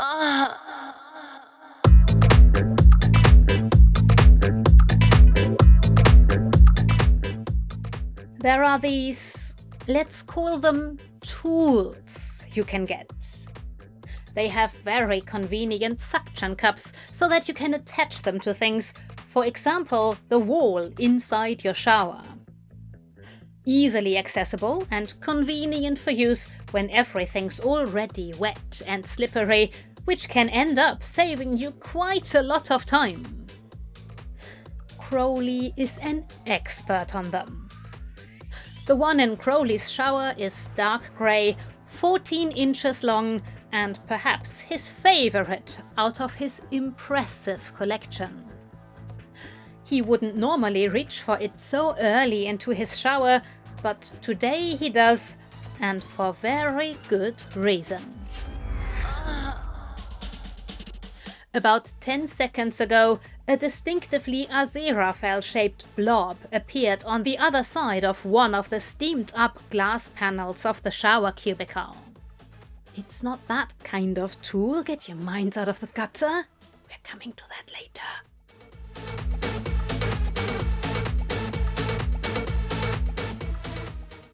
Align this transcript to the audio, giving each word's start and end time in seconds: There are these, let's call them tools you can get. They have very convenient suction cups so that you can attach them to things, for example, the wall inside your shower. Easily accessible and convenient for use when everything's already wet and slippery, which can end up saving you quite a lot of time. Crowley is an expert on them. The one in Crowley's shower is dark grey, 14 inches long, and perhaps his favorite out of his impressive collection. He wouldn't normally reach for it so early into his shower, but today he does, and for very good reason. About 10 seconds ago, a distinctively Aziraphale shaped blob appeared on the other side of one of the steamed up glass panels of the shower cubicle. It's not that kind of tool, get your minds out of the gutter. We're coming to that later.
There 0.00 0.06
are 8.64 8.78
these, 8.78 9.54
let's 9.86 10.22
call 10.22 10.58
them 10.58 10.98
tools 11.20 12.46
you 12.54 12.64
can 12.64 12.86
get. 12.86 13.12
They 14.34 14.48
have 14.48 14.72
very 14.72 15.20
convenient 15.20 16.00
suction 16.00 16.56
cups 16.56 16.94
so 17.12 17.28
that 17.28 17.46
you 17.46 17.52
can 17.52 17.74
attach 17.74 18.22
them 18.22 18.40
to 18.40 18.54
things, 18.54 18.94
for 19.28 19.44
example, 19.44 20.16
the 20.30 20.38
wall 20.38 20.90
inside 20.98 21.62
your 21.62 21.74
shower. 21.74 22.24
Easily 23.66 24.16
accessible 24.16 24.86
and 24.90 25.14
convenient 25.20 25.98
for 25.98 26.10
use 26.10 26.48
when 26.70 26.90
everything's 26.90 27.60
already 27.60 28.32
wet 28.38 28.80
and 28.86 29.04
slippery, 29.04 29.70
which 30.04 30.28
can 30.28 30.48
end 30.48 30.78
up 30.78 31.04
saving 31.04 31.56
you 31.56 31.70
quite 31.72 32.34
a 32.34 32.42
lot 32.42 32.70
of 32.70 32.86
time. 32.86 33.46
Crowley 34.98 35.74
is 35.76 35.98
an 35.98 36.24
expert 36.46 37.14
on 37.14 37.30
them. 37.30 37.68
The 38.86 38.96
one 38.96 39.20
in 39.20 39.36
Crowley's 39.36 39.90
shower 39.90 40.34
is 40.38 40.70
dark 40.74 41.14
grey, 41.16 41.56
14 41.86 42.52
inches 42.52 43.04
long, 43.04 43.42
and 43.72 44.00
perhaps 44.06 44.60
his 44.60 44.88
favorite 44.88 45.78
out 45.96 46.20
of 46.20 46.34
his 46.34 46.62
impressive 46.70 47.72
collection. 47.76 48.49
He 49.90 50.00
wouldn't 50.00 50.36
normally 50.36 50.86
reach 50.86 51.20
for 51.20 51.36
it 51.40 51.58
so 51.58 51.96
early 51.98 52.46
into 52.46 52.70
his 52.70 52.96
shower, 52.96 53.42
but 53.82 54.12
today 54.22 54.76
he 54.76 54.88
does, 54.88 55.36
and 55.80 56.04
for 56.04 56.32
very 56.32 56.96
good 57.08 57.34
reason. 57.56 58.20
About 61.52 61.92
10 61.98 62.28
seconds 62.28 62.80
ago, 62.80 63.18
a 63.48 63.56
distinctively 63.56 64.46
Aziraphale 64.46 65.42
shaped 65.42 65.84
blob 65.96 66.36
appeared 66.52 67.02
on 67.02 67.24
the 67.24 67.36
other 67.36 67.64
side 67.64 68.04
of 68.04 68.24
one 68.24 68.54
of 68.54 68.70
the 68.70 68.78
steamed 68.78 69.32
up 69.34 69.58
glass 69.70 70.08
panels 70.14 70.64
of 70.64 70.84
the 70.84 70.92
shower 70.92 71.32
cubicle. 71.32 71.96
It's 72.94 73.24
not 73.24 73.44
that 73.48 73.74
kind 73.82 74.20
of 74.20 74.40
tool, 74.40 74.84
get 74.84 75.08
your 75.08 75.18
minds 75.18 75.56
out 75.56 75.66
of 75.66 75.80
the 75.80 75.88
gutter. 75.88 76.46
We're 76.88 77.02
coming 77.02 77.32
to 77.32 77.42
that 77.48 77.72
later. 77.72 78.06